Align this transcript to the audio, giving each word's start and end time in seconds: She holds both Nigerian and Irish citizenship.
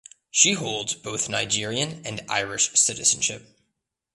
She 0.31 0.53
holds 0.53 0.95
both 0.95 1.29
Nigerian 1.29 2.01
and 2.07 2.25
Irish 2.27 2.73
citizenship. 2.73 3.55